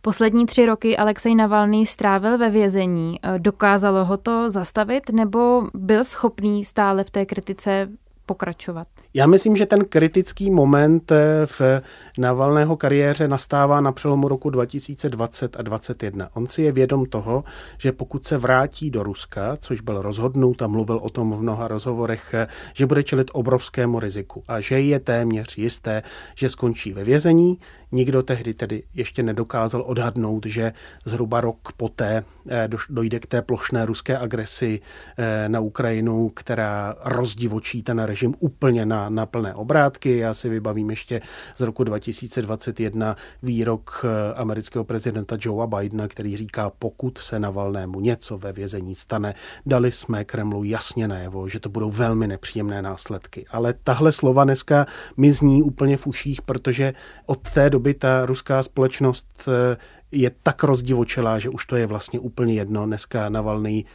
Poslední 0.00 0.46
tři 0.46 0.66
roky 0.66 0.96
Alexej 0.96 1.34
Navalný 1.34 1.86
strávil 1.86 2.38
ve 2.38 2.50
vězení. 2.50 3.20
Dokázalo 3.38 4.04
ho 4.04 4.16
to 4.16 4.50
zastavit 4.50 5.10
nebo 5.12 5.62
byl 5.74 6.04
schopný 6.04 6.64
stále 6.64 7.04
v 7.04 7.10
té 7.10 7.26
kritice 7.26 7.88
pokračovat? 8.26 8.88
Já 9.18 9.26
myslím, 9.26 9.56
že 9.56 9.66
ten 9.66 9.84
kritický 9.84 10.50
moment 10.50 11.12
eh, 11.12 11.46
v 11.46 11.60
Navalného 12.18 12.76
kariéře 12.76 13.28
nastává 13.28 13.80
na 13.80 13.92
přelomu 13.92 14.28
roku 14.28 14.50
2020 14.50 15.56
a 15.58 15.62
2021. 15.62 16.28
On 16.34 16.46
si 16.46 16.62
je 16.62 16.72
vědom 16.72 17.06
toho, 17.06 17.44
že 17.78 17.92
pokud 17.92 18.26
se 18.26 18.38
vrátí 18.38 18.90
do 18.90 19.02
Ruska, 19.02 19.56
což 19.56 19.80
byl 19.80 20.02
rozhodnut 20.02 20.62
a 20.62 20.66
mluvil 20.66 20.96
o 20.96 21.10
tom 21.10 21.32
v 21.32 21.42
mnoha 21.42 21.68
rozhovorech, 21.68 22.34
eh, 22.34 22.46
že 22.74 22.86
bude 22.86 23.02
čelit 23.02 23.30
obrovskému 23.32 24.00
riziku 24.00 24.44
a 24.48 24.60
že 24.60 24.80
je 24.80 25.00
téměř 25.00 25.58
jisté, 25.58 26.02
že 26.34 26.48
skončí 26.48 26.92
ve 26.92 27.04
vězení, 27.04 27.58
Nikdo 27.92 28.22
tehdy 28.22 28.54
tedy 28.54 28.82
ještě 28.94 29.22
nedokázal 29.22 29.82
odhadnout, 29.86 30.46
že 30.46 30.72
zhruba 31.04 31.40
rok 31.40 31.72
poté 31.76 32.24
eh, 32.48 32.68
dojde 32.90 33.20
k 33.20 33.26
té 33.26 33.42
plošné 33.42 33.86
ruské 33.86 34.18
agresi 34.18 34.80
na 35.48 35.60
Ukrajinu, 35.60 36.28
která 36.28 36.94
rozdivočí 37.04 37.82
ten 37.82 37.98
režim 37.98 38.34
úplně 38.38 38.86
na, 38.86 39.07
na 39.08 39.26
plné 39.26 39.54
obrátky. 39.54 40.16
Já 40.16 40.34
si 40.34 40.48
vybavím 40.48 40.90
ještě 40.90 41.20
z 41.56 41.60
roku 41.60 41.84
2021 41.84 43.16
výrok 43.42 44.04
eh, 44.04 44.34
amerického 44.34 44.84
prezidenta 44.84 45.36
Joea 45.40 45.66
Bidena, 45.66 46.08
který 46.08 46.36
říká, 46.36 46.72
pokud 46.78 47.18
se 47.18 47.38
na 47.38 47.50
Valnému 47.50 48.00
něco 48.00 48.38
ve 48.38 48.52
vězení 48.52 48.94
stane, 48.94 49.34
dali 49.66 49.92
jsme 49.92 50.24
Kremlu 50.24 50.64
jasně 50.64 51.08
najevo, 51.08 51.48
že 51.48 51.60
to 51.60 51.68
budou 51.68 51.90
velmi 51.90 52.26
nepříjemné 52.26 52.82
následky. 52.82 53.46
Ale 53.50 53.74
tahle 53.84 54.12
slova 54.12 54.44
dneska 54.44 54.86
mi 55.16 55.32
zní 55.32 55.62
úplně 55.62 55.96
v 55.96 56.06
uších, 56.06 56.42
protože 56.42 56.92
od 57.26 57.50
té 57.50 57.70
doby 57.70 57.94
ta 57.94 58.26
ruská 58.26 58.62
společnost 58.62 59.48
eh, 59.48 59.76
je 60.12 60.30
tak 60.42 60.62
rozdivočelá, 60.62 61.38
že 61.38 61.48
už 61.48 61.66
to 61.66 61.76
je 61.76 61.86
vlastně 61.86 62.20
úplně 62.20 62.54
jedno. 62.54 62.86
Dneska 62.86 63.28
Navalný 63.28 63.86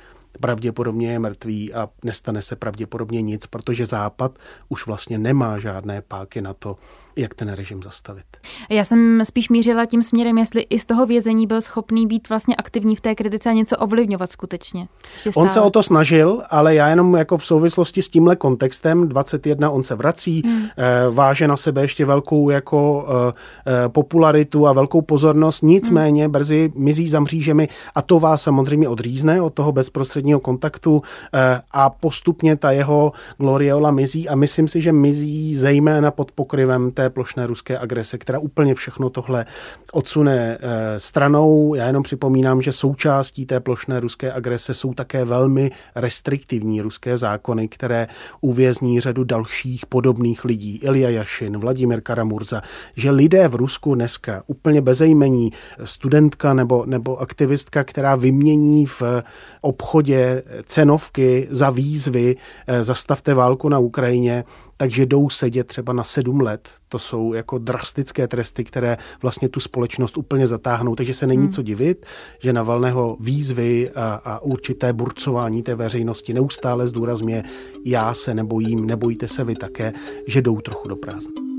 pravděpodobně 0.41 1.11
je 1.11 1.19
mrtvý 1.19 1.73
a 1.73 1.89
nestane 2.03 2.41
se 2.41 2.55
pravděpodobně 2.55 3.21
nic, 3.21 3.47
protože 3.47 3.85
Západ 3.85 4.39
už 4.69 4.87
vlastně 4.87 5.17
nemá 5.17 5.59
žádné 5.59 6.01
páky 6.01 6.41
na 6.41 6.53
to, 6.53 6.77
jak 7.15 7.33
ten 7.33 7.51
režim 7.51 7.83
zastavit. 7.83 8.25
Já 8.69 8.83
jsem 8.83 9.21
spíš 9.25 9.49
mířila 9.49 9.85
tím 9.85 10.03
směrem, 10.03 10.37
jestli 10.37 10.61
i 10.61 10.79
z 10.79 10.85
toho 10.85 11.05
vězení 11.05 11.47
byl 11.47 11.61
schopný 11.61 12.07
být 12.07 12.29
vlastně 12.29 12.55
aktivní 12.55 12.95
v 12.95 13.01
té 13.01 13.15
kritice 13.15 13.49
a 13.49 13.53
něco 13.53 13.77
ovlivňovat 13.77 14.31
skutečně. 14.31 14.87
On 15.35 15.49
se 15.49 15.61
o 15.61 15.69
to 15.69 15.83
snažil, 15.83 16.41
ale 16.49 16.75
já 16.75 16.87
jenom 16.87 17.15
jako 17.15 17.37
v 17.37 17.45
souvislosti 17.45 18.01
s 18.01 18.09
tímhle 18.09 18.35
kontextem 18.35 19.09
21 19.09 19.69
on 19.69 19.83
se 19.83 19.95
vrací, 19.95 20.41
hmm. 20.45 20.63
Eh, 20.77 21.09
váže 21.09 21.47
na 21.47 21.57
sebe 21.57 21.81
ještě 21.81 22.05
velkou 22.05 22.49
jako 22.49 23.07
eh, 23.07 23.33
eh, 23.67 23.89
popularitu 23.89 24.67
a 24.67 24.73
velkou 24.73 25.01
pozornost, 25.01 25.61
nicméně 25.63 26.23
hmm. 26.23 26.31
brzy 26.31 26.71
mizí 26.75 27.07
za 27.07 27.19
mřížemi 27.19 27.67
a 27.95 28.01
to 28.01 28.19
vás 28.19 28.41
samozřejmě 28.41 28.89
odřízne 28.89 29.41
od 29.41 29.53
toho 29.53 29.71
bezprostředního 29.71 30.22
kontaktu 30.39 31.01
a 31.71 31.89
postupně 31.89 32.55
ta 32.55 32.71
jeho 32.71 33.11
gloriola 33.37 33.91
mizí 33.91 34.29
a 34.29 34.35
myslím 34.35 34.67
si, 34.67 34.81
že 34.81 34.91
mizí 34.91 35.55
zejména 35.55 36.11
pod 36.11 36.31
pokryvem 36.31 36.91
té 36.91 37.03
té 37.03 37.09
plošné 37.09 37.47
ruské 37.47 37.79
agrese, 37.79 38.17
která 38.17 38.39
úplně 38.39 38.75
všechno 38.75 39.09
tohle 39.09 39.45
odsune 39.91 40.57
eh, 40.61 40.99
stranou. 40.99 41.75
Já 41.75 41.87
jenom 41.87 42.03
připomínám, 42.03 42.61
že 42.61 42.71
součástí 42.71 43.45
té 43.45 43.59
plošné 43.59 43.99
ruské 43.99 44.33
agrese 44.33 44.73
jsou 44.73 44.93
také 44.93 45.25
velmi 45.25 45.71
restriktivní 45.95 46.81
ruské 46.81 47.17
zákony, 47.17 47.67
které 47.67 48.07
uvězní 48.41 48.99
řadu 48.99 49.23
dalších 49.23 49.85
podobných 49.85 50.45
lidí. 50.45 50.79
Ilja 50.83 51.09
Jašin, 51.09 51.57
Vladimir 51.57 52.01
Karamurza, 52.01 52.61
že 52.95 53.11
lidé 53.11 53.47
v 53.47 53.55
Rusku 53.55 53.95
dneska 53.95 54.43
úplně 54.47 54.81
bezejmení 54.81 55.51
studentka 55.83 56.53
nebo, 56.53 56.85
nebo 56.85 57.17
aktivistka, 57.17 57.83
která 57.83 58.15
vymění 58.15 58.85
v 58.85 59.03
obchodě 59.61 60.12
řadě 60.13 60.43
cenovky 60.63 61.47
za 61.51 61.69
výzvy, 61.69 62.35
eh, 62.67 62.83
zastavte 62.83 63.33
válku 63.33 63.69
na 63.69 63.79
Ukrajině, 63.79 64.43
takže 64.77 65.05
jdou 65.05 65.29
sedět 65.29 65.67
třeba 65.67 65.93
na 65.93 66.03
sedm 66.03 66.41
let. 66.41 66.69
To 66.89 66.99
jsou 66.99 67.33
jako 67.33 67.57
drastické 67.57 68.27
tresty, 68.27 68.63
které 68.63 68.97
vlastně 69.21 69.49
tu 69.49 69.59
společnost 69.59 70.17
úplně 70.17 70.47
zatáhnou. 70.47 70.95
Takže 70.95 71.13
se 71.13 71.27
není 71.27 71.43
hmm. 71.43 71.51
co 71.51 71.61
divit, 71.61 72.05
že 72.39 72.53
na 72.53 72.63
valného 72.63 73.17
výzvy 73.19 73.89
a, 73.95 74.21
a 74.25 74.39
určité 74.39 74.93
burcování 74.93 75.63
té 75.63 75.75
veřejnosti 75.75 76.33
neustále 76.33 76.87
zdůrazňuje, 76.87 77.43
já 77.85 78.13
se 78.13 78.33
nebojím, 78.33 78.85
nebojte 78.85 79.27
se 79.27 79.43
vy 79.43 79.55
také, 79.55 79.93
že 80.27 80.41
jdou 80.41 80.61
trochu 80.61 80.87
do 80.87 80.95
prázdna. 80.95 81.52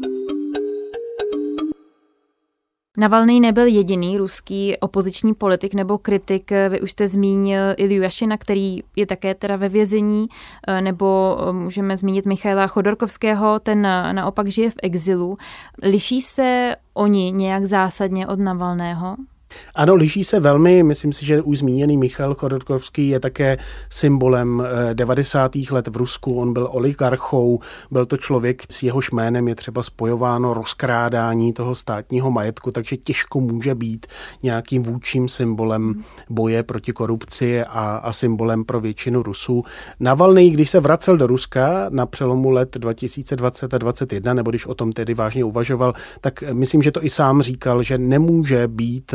Navalný 2.97 3.41
nebyl 3.41 3.67
jediný 3.67 4.19
ruský 4.19 4.77
opoziční 4.81 5.35
politik 5.35 5.75
nebo 5.75 5.99
kritik. 5.99 6.51
Vy 6.69 6.81
už 6.81 6.91
jste 6.91 7.09
zmínil 7.09 7.61
Ilju 7.77 8.03
Jašina, 8.03 8.37
který 8.37 8.83
je 8.97 9.07
také 9.07 9.35
teda 9.35 9.57
ve 9.57 9.69
vězení, 9.69 10.27
nebo 10.81 11.39
můžeme 11.53 11.97
zmínit 11.97 12.27
Michaila 12.27 12.67
Chodorkovského, 12.67 13.59
ten 13.59 13.83
naopak 14.13 14.47
žije 14.47 14.71
v 14.71 14.77
exilu. 14.83 15.39
Liší 15.83 16.23
se 16.23 16.77
oni 16.95 17.33
nějak 17.33 17.65
zásadně 17.65 18.27
od 18.27 18.39
Navalného? 18.39 19.17
Ano, 19.75 19.95
liší 19.95 20.25
se 20.25 20.41
velmi. 20.41 20.83
Myslím 20.83 21.13
si, 21.13 21.27
že 21.27 21.43
už 21.43 21.59
zmíněný 21.59 21.97
Michal 21.97 22.35
Chodorkovský 22.35 23.09
je 23.09 23.21
také 23.21 23.59
symbolem 23.91 24.63
90. 24.93 25.57
Eh, 25.57 25.75
let 25.75 25.89
v 25.89 25.97
Rusku. 25.97 26.41
On 26.41 26.53
byl 26.53 26.69
oligarchou, 26.71 27.61
byl 27.91 28.07
to 28.07 28.17
člověk, 28.17 28.63
s 28.73 28.83
jehož 28.83 29.11
jménem 29.11 29.49
je 29.49 29.55
třeba 29.55 29.83
spojováno 29.83 30.55
rozkrádání 30.55 31.53
toho 31.53 31.75
státního 31.75 32.31
majetku, 32.31 32.71
takže 32.71 32.97
těžko 32.97 33.41
může 33.41 33.75
být 33.75 34.07
nějakým 34.43 34.83
vůčím 34.83 35.29
symbolem 35.29 36.05
boje 36.31 36.63
proti 36.63 36.93
korupci 36.93 37.65
a, 37.65 37.97
a 37.97 38.13
symbolem 38.13 38.65
pro 38.65 38.81
většinu 38.81 39.23
Rusů. 39.23 39.65
Navalný, 40.01 40.51
když 40.51 40.71
se 40.71 40.81
vracel 40.81 41.17
do 41.17 41.27
Ruska 41.27 41.87
na 41.89 42.07
přelomu 42.07 42.51
let 42.51 42.77
2020 42.79 43.75
a 43.75 43.79
2021, 43.79 44.35
nebo 44.35 44.51
když 44.51 44.67
o 44.67 44.75
tom 44.75 44.93
tedy 44.93 45.15
vážně 45.15 45.45
uvažoval, 45.45 45.93
tak 46.21 46.43
myslím, 46.53 46.83
že 46.83 46.93
to 46.93 47.05
i 47.05 47.11
sám 47.11 47.43
říkal, 47.43 47.83
že 47.83 47.99
nemůže 47.99 48.69
být 48.69 49.15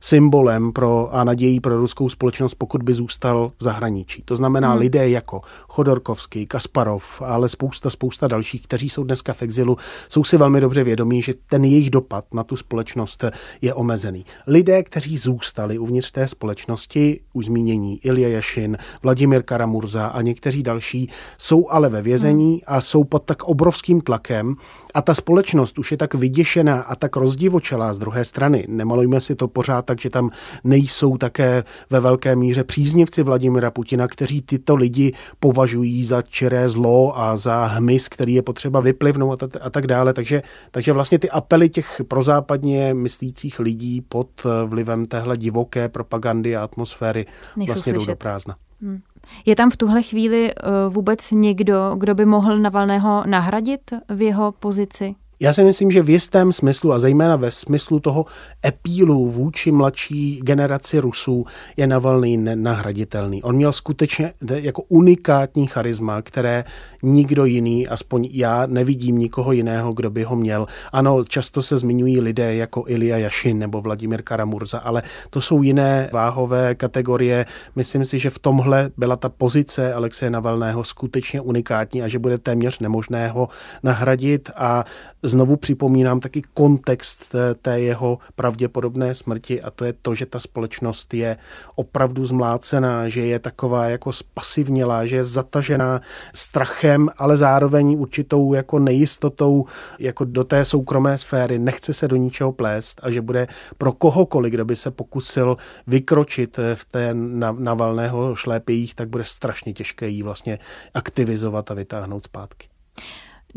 symbolem 0.00 0.72
pro 0.72 1.14
a 1.14 1.24
nadějí 1.24 1.60
pro 1.60 1.76
ruskou 1.76 2.08
společnost, 2.08 2.54
pokud 2.54 2.82
by 2.82 2.94
zůstal 2.94 3.52
v 3.58 3.64
zahraničí. 3.64 4.22
To 4.24 4.36
znamená 4.36 4.70
hmm. 4.70 4.80
lidé 4.80 5.08
jako 5.08 5.40
Chodorkovský, 5.68 6.46
Kasparov, 6.46 7.22
ale 7.24 7.48
spousta, 7.48 7.90
spousta 7.90 8.28
dalších, 8.28 8.62
kteří 8.62 8.90
jsou 8.90 9.04
dneska 9.04 9.32
v 9.32 9.42
exilu, 9.42 9.76
jsou 10.08 10.24
si 10.24 10.36
velmi 10.36 10.60
dobře 10.60 10.84
vědomí, 10.84 11.22
že 11.22 11.34
ten 11.48 11.64
jejich 11.64 11.90
dopad 11.90 12.24
na 12.34 12.44
tu 12.44 12.56
společnost 12.56 13.24
je 13.62 13.74
omezený. 13.74 14.24
Lidé, 14.46 14.82
kteří 14.82 15.18
zůstali 15.18 15.78
uvnitř 15.78 16.10
té 16.10 16.28
společnosti, 16.28 17.20
už 17.32 17.46
zmínění 17.46 18.00
Ilja 18.04 18.28
Jašin, 18.28 18.78
Vladimir 19.02 19.42
Karamurza 19.42 20.06
a 20.06 20.22
někteří 20.22 20.62
další, 20.62 21.10
jsou 21.38 21.70
ale 21.70 21.88
ve 21.88 22.02
vězení 22.02 22.50
hmm. 22.50 22.60
a 22.66 22.80
jsou 22.80 23.04
pod 23.04 23.22
tak 23.22 23.42
obrovským 23.42 24.00
tlakem 24.00 24.54
a 24.94 25.02
ta 25.02 25.14
společnost 25.14 25.78
už 25.78 25.90
je 25.90 25.96
tak 25.96 26.14
vyděšená 26.14 26.80
a 26.80 26.96
tak 26.96 27.16
rozdivočelá 27.16 27.94
z 27.94 27.98
druhé 27.98 28.24
strany. 28.24 28.64
Nemalujme 28.68 29.20
si 29.20 29.34
to 29.34 29.48
pořád 29.56 29.84
tak, 29.88 30.00
že 30.00 30.10
tam 30.10 30.30
nejsou 30.64 31.16
také 31.16 31.64
ve 31.90 32.00
velké 32.00 32.36
míře 32.36 32.64
příznivci 32.64 33.22
Vladimira 33.22 33.70
Putina, 33.70 34.08
kteří 34.08 34.42
tyto 34.42 34.76
lidi 34.76 35.12
považují 35.40 36.04
za 36.04 36.22
čiré 36.22 36.68
zlo 36.68 37.18
a 37.18 37.36
za 37.36 37.64
hmyz, 37.64 38.08
který 38.08 38.34
je 38.34 38.42
potřeba 38.42 38.80
vyplivnout 38.80 39.42
a, 39.42 39.48
a 39.60 39.70
tak 39.70 39.86
dále. 39.86 40.12
Takže, 40.12 40.42
takže 40.70 40.92
vlastně 40.92 41.18
ty 41.18 41.30
apely 41.30 41.68
těch 41.68 42.00
prozápadně 42.08 42.94
myslících 42.94 43.60
lidí 43.60 44.00
pod 44.00 44.28
vlivem 44.66 45.06
téhle 45.06 45.36
divoké 45.36 45.88
propagandy 45.88 46.56
a 46.56 46.64
atmosféry 46.64 47.26
Nejsou 47.56 47.72
vlastně 47.72 47.92
slyšet. 47.92 48.06
jdou 48.06 48.12
do 48.12 48.16
prázdna. 48.16 48.56
Hmm. 48.82 49.00
Je 49.46 49.56
tam 49.56 49.70
v 49.70 49.76
tuhle 49.76 50.02
chvíli 50.02 50.50
eh, 50.50 50.62
vůbec 50.88 51.30
někdo, 51.30 51.94
kdo 51.98 52.14
by 52.14 52.24
mohl 52.24 52.58
Navalného 52.58 53.22
nahradit 53.26 53.80
v 54.08 54.22
jeho 54.22 54.52
pozici? 54.52 55.14
Já 55.40 55.52
si 55.52 55.64
myslím, 55.64 55.90
že 55.90 56.02
v 56.02 56.10
jistém 56.10 56.52
smyslu 56.52 56.92
a 56.92 56.98
zejména 56.98 57.36
ve 57.36 57.50
smyslu 57.50 58.00
toho 58.00 58.24
epílu 58.66 59.30
vůči 59.30 59.72
mladší 59.72 60.40
generaci 60.42 60.98
Rusů 60.98 61.44
je 61.76 61.86
Navalný 61.86 62.36
nenahraditelný. 62.36 63.42
On 63.42 63.56
měl 63.56 63.72
skutečně 63.72 64.32
jako 64.54 64.82
unikátní 64.88 65.66
charisma, 65.66 66.22
které 66.22 66.64
nikdo 67.02 67.44
jiný, 67.44 67.88
aspoň 67.88 68.28
já 68.32 68.66
nevidím 68.66 69.18
nikoho 69.18 69.52
jiného, 69.52 69.92
kdo 69.92 70.10
by 70.10 70.22
ho 70.22 70.36
měl. 70.36 70.66
Ano, 70.92 71.24
často 71.24 71.62
se 71.62 71.78
zmiňují 71.78 72.20
lidé 72.20 72.54
jako 72.54 72.84
Ilya 72.86 73.16
Jašin 73.16 73.58
nebo 73.58 73.80
Vladimir 73.80 74.22
Karamurza, 74.22 74.78
ale 74.78 75.02
to 75.30 75.40
jsou 75.40 75.62
jiné 75.62 76.10
váhové 76.12 76.74
kategorie. 76.74 77.46
Myslím 77.76 78.04
si, 78.04 78.18
že 78.18 78.30
v 78.30 78.38
tomhle 78.38 78.90
byla 78.96 79.16
ta 79.16 79.28
pozice 79.28 79.94
Alexeje 79.94 80.30
Navalného 80.30 80.84
skutečně 80.84 81.40
unikátní 81.40 82.02
a 82.02 82.08
že 82.08 82.18
bude 82.18 82.38
téměř 82.38 82.78
nemožné 82.78 83.28
ho 83.28 83.48
nahradit 83.82 84.50
a 84.56 84.84
znovu 85.28 85.56
připomínám 85.56 86.20
taky 86.20 86.42
kontext 86.54 87.28
té, 87.28 87.54
té 87.54 87.80
jeho 87.80 88.18
pravděpodobné 88.34 89.14
smrti 89.14 89.62
a 89.62 89.70
to 89.70 89.84
je 89.84 89.92
to, 89.92 90.14
že 90.14 90.26
ta 90.26 90.38
společnost 90.38 91.14
je 91.14 91.36
opravdu 91.74 92.26
zmlácená, 92.26 93.08
že 93.08 93.20
je 93.20 93.38
taková 93.38 93.84
jako 93.84 94.12
spasivnělá, 94.12 95.06
že 95.06 95.16
je 95.16 95.24
zatažená 95.24 96.00
strachem, 96.34 97.08
ale 97.16 97.36
zároveň 97.36 97.96
určitou 97.98 98.54
jako 98.54 98.78
nejistotou 98.78 99.64
jako 99.98 100.24
do 100.24 100.44
té 100.44 100.64
soukromé 100.64 101.18
sféry, 101.18 101.58
nechce 101.58 101.94
se 101.94 102.08
do 102.08 102.16
ničeho 102.16 102.52
plést 102.52 103.00
a 103.02 103.10
že 103.10 103.20
bude 103.20 103.46
pro 103.78 103.92
kohokoliv, 103.92 104.52
kdo 104.52 104.64
by 104.64 104.76
se 104.76 104.90
pokusil 104.90 105.56
vykročit 105.86 106.58
v 106.74 106.84
té 106.84 107.14
navalného 107.58 108.36
šlépějích, 108.36 108.94
tak 108.94 109.08
bude 109.08 109.24
strašně 109.24 109.72
těžké 109.72 110.08
jí 110.08 110.22
vlastně 110.22 110.58
aktivizovat 110.94 111.70
a 111.70 111.74
vytáhnout 111.74 112.24
zpátky. 112.24 112.68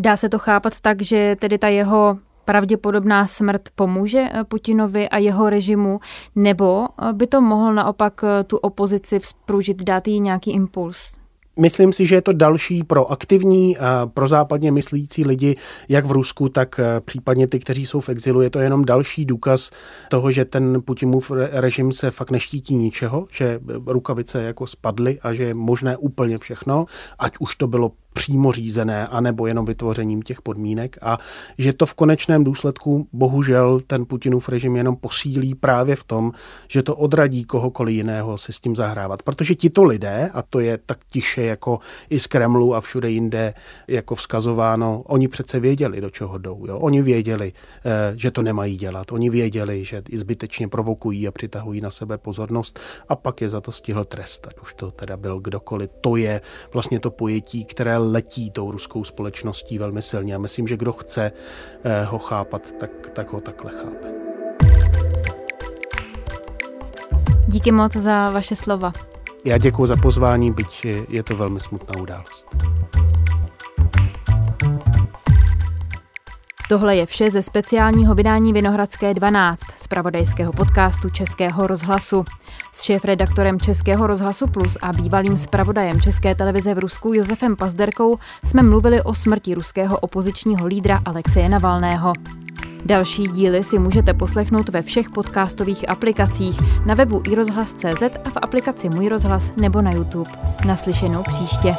Dá 0.02 0.18
se 0.18 0.30
to 0.30 0.40
chápat 0.40 0.80
tak, 0.80 1.02
že 1.02 1.36
tedy 1.40 1.58
ta 1.58 1.68
jeho 1.68 2.18
pravděpodobná 2.46 3.28
smrt 3.28 3.62
pomůže 3.76 4.30
eh, 4.32 4.44
Putinovi 4.44 5.10
a 5.10 5.18
jeho 5.18 5.50
režimu, 5.50 6.00
nebo 6.36 6.88
eh, 6.88 7.14
by 7.14 7.28
to 7.28 7.42
mohlo 7.42 7.74
naopak 7.74 8.24
eh, 8.24 8.44
tu 8.44 8.58
opozici 8.58 9.20
vzpružit, 9.20 9.84
dát 9.84 10.08
jí 10.08 10.20
nějaký 10.20 10.52
impuls? 10.52 11.14
Myslím 11.60 11.94
si, 11.94 12.06
že 12.06 12.16
je 12.16 12.22
to 12.22 12.34
další 12.34 12.84
pro 12.84 13.12
aktivní 13.12 13.78
a 13.78 14.06
pro 14.14 14.28
západně 14.28 14.72
myslící 14.72 15.26
lidi, 15.26 15.56
jak 15.90 16.06
v 16.06 16.12
Rusku, 16.12 16.50
tak 16.50 16.80
případně 17.06 17.48
ty, 17.48 17.60
kteří 17.60 17.86
jsou 17.86 18.00
v 18.00 18.10
exilu. 18.10 18.42
Je 18.42 18.50
to 18.50 18.60
jenom 18.60 18.86
další 18.86 19.26
důkaz 19.26 19.70
toho, 20.10 20.32
že 20.32 20.46
ten 20.46 20.82
Putinův 20.86 21.32
režim 21.52 21.92
se 21.92 22.12
fakt 22.12 22.32
neštítí 22.32 22.76
ničeho, 22.76 23.28
že 23.32 23.60
rukavice 23.86 24.44
jako 24.44 24.68
spadly 24.68 25.20
a 25.22 25.34
že 25.34 25.44
je 25.44 25.54
možné 25.54 25.98
úplně 25.98 26.38
všechno, 26.38 26.86
ať 27.20 27.34
už 27.40 27.56
to 27.56 27.68
bylo 27.68 27.92
přímo 28.14 28.52
řízené, 28.52 29.08
anebo 29.08 29.48
jenom 29.48 29.66
vytvořením 29.66 30.22
těch 30.22 30.42
podmínek 30.42 30.98
a 31.02 31.18
že 31.58 31.74
to 31.74 31.86
v 31.86 31.94
konečném 31.94 32.44
důsledku 32.44 33.08
bohužel 33.14 33.82
ten 33.88 34.06
Putinův 34.06 34.50
režim 34.50 34.76
jenom 34.76 34.96
posílí 34.96 35.56
právě 35.56 35.96
v 35.96 36.04
tom, 36.04 36.32
že 36.68 36.84
to 36.84 36.96
odradí 36.96 37.44
kohokoliv 37.44 37.96
jiného 37.96 38.38
si 38.38 38.54
s 38.54 38.60
tím 38.60 38.76
zahrávat. 38.76 39.24
Protože 39.24 39.56
tito 39.56 39.84
lidé, 39.84 40.30
a 40.34 40.42
to 40.42 40.60
je 40.60 40.78
tak 40.86 40.98
tiše 41.12 41.44
jako 41.44 41.80
i 42.10 42.20
z 42.20 42.28
Kremlu 42.28 42.76
a 42.76 42.82
všude 42.82 43.10
jinde 43.10 43.54
jako 43.88 44.16
vzkazováno, 44.16 45.04
oni 45.06 45.28
přece 45.28 45.60
věděli, 45.60 46.02
do 46.02 46.10
čeho 46.10 46.38
jdou. 46.38 46.66
Jo? 46.68 46.80
Oni 46.80 47.02
věděli, 47.02 47.54
eh, 47.86 48.14
že 48.16 48.32
to 48.32 48.42
nemají 48.42 48.78
dělat. 48.78 49.12
Oni 49.12 49.30
věděli, 49.30 49.86
že 49.86 50.02
i 50.10 50.18
zbytečně 50.18 50.68
provokují 50.68 51.28
a 51.28 51.32
přitahují 51.32 51.82
na 51.82 51.92
sebe 51.92 52.18
pozornost 52.18 52.80
a 53.10 53.16
pak 53.16 53.42
je 53.42 53.50
za 53.50 53.62
to 53.62 53.72
stihl 53.72 54.04
trest, 54.06 54.48
ať 54.48 54.60
už 54.60 54.74
to 54.74 54.92
teda 54.92 55.18
byl 55.18 55.40
kdokoliv. 55.40 55.90
To 56.02 56.16
je 56.16 56.42
vlastně 56.74 57.00
to 57.00 57.12
pojetí, 57.12 57.66
které 57.66 57.99
letí 58.00 58.52
tou 58.52 58.72
ruskou 58.72 59.04
společností 59.04 59.78
velmi 59.78 60.02
silně. 60.02 60.36
A 60.36 60.38
myslím, 60.38 60.68
že 60.68 60.78
kdo 60.78 60.94
chce 60.94 61.32
eh, 61.84 62.04
ho 62.04 62.20
chápat, 62.20 62.72
tak, 62.72 63.10
tak 63.14 63.34
ho 63.34 63.42
takhle 63.42 63.72
chápe. 63.72 64.08
Díky 67.48 67.72
moc 67.72 67.96
za 67.96 68.30
vaše 68.30 68.56
slova. 68.56 68.94
Já 69.46 69.58
děkuji 69.58 69.86
za 69.86 69.96
pozvání, 69.96 70.52
byť 70.52 70.86
je 71.10 71.24
to 71.24 71.36
velmi 71.36 71.60
smutná 71.60 72.02
událost. 72.02 72.48
Tohle 76.70 76.96
je 76.96 77.06
vše 77.06 77.32
ze 77.32 77.42
speciálního 77.42 78.16
vydání 78.16 78.54
Vinohradské 78.54 79.14
12 79.14 79.60
z 79.76 79.88
pravodajského 79.88 80.54
podcastu 80.54 81.10
Českého 81.10 81.68
rozhlasu. 81.68 82.26
S 82.72 82.82
šéf-redaktorem 82.82 83.60
Českého 83.60 84.08
rozhlasu 84.08 84.48
Plus 84.48 84.78
a 84.82 84.94
bývalým 84.94 85.38
zpravodajem 85.38 86.02
České 86.02 86.36
televize 86.36 86.74
v 86.74 86.80
Rusku 86.80 87.14
Josefem 87.14 87.56
Pazderkou 87.56 88.18
jsme 88.44 88.64
mluvili 88.64 89.02
o 89.02 89.14
smrti 89.14 89.54
ruského 89.54 90.00
opozičního 90.00 90.68
lídra 90.68 91.02
Alexeje 91.06 91.50
Navalného. 91.50 92.14
Další 92.86 93.24
díly 93.24 93.64
si 93.64 93.80
můžete 93.80 94.14
poslechnout 94.14 94.70
ve 94.70 94.82
všech 94.82 95.10
podcastových 95.10 95.90
aplikacích, 95.90 96.60
na 96.86 96.96
webu 96.96 97.22
iRozhlas.cz 97.30 98.04
a 98.26 98.30
v 98.30 98.38
aplikaci 98.42 98.90
Můj 98.90 99.10
rozhlas 99.10 99.52
nebo 99.56 99.82
na 99.82 99.92
YouTube. 99.92 100.32
Naslyšenou 100.66 101.24
příště. 101.24 101.76